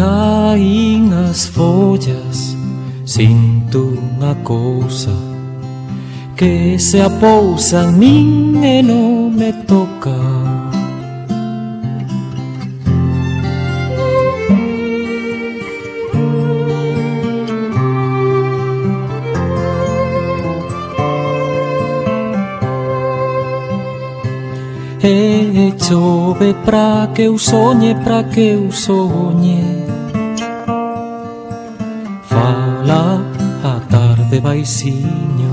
[0.00, 2.56] caín as follas
[3.04, 5.12] Sinto unha cousa
[6.40, 10.16] Que se apousa en min e non me toca.
[25.04, 29.79] E chove pra que eu soñe, pra que eu soñe.
[32.84, 33.20] la
[33.88, 35.52] tarde baisiño.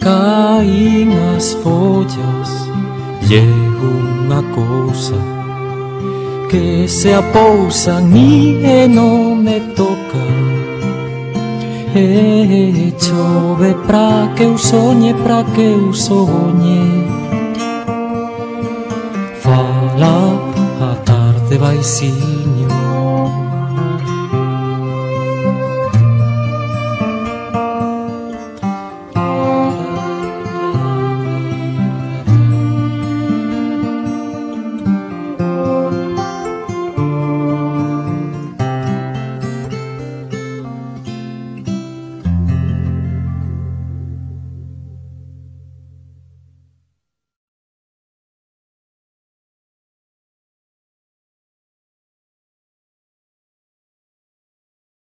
[0.00, 2.50] Caí nas follas,
[3.28, 5.16] llegou una cosa
[6.48, 10.05] que se apousa e non me toca
[11.98, 17.06] E chove pra que eu soñe, pra que eu soñe.
[19.40, 20.38] Fala
[20.92, 22.85] a tarde vai siño.